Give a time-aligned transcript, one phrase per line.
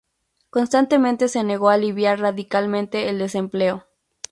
[0.49, 3.85] Constantemente se negó a aliviar radicalmente el desempleo.